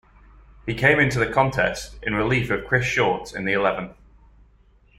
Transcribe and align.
He 0.65 0.73
came 0.73 0.97
into 0.99 1.19
the 1.19 1.31
contest 1.31 1.99
in 2.01 2.15
relief 2.15 2.49
of 2.49 2.65
Chris 2.65 2.87
Short 2.87 3.35
in 3.35 3.45
the 3.45 3.53
eleventh. 3.53 3.95